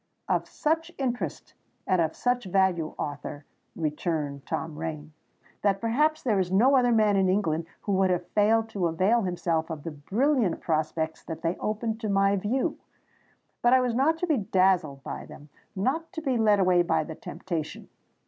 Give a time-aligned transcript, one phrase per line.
[0.27, 1.53] "Of such interest
[1.85, 5.13] and of such value, Arthur," returned Tom Rain,
[5.61, 9.21] "that perhaps there is no other man in England who would have failed to avail
[9.21, 12.79] himself of the brilliant prospects that they opened to my view.
[13.61, 17.13] But I was not to be dazzled by them—not to be led away by the
[17.13, 17.87] temptation.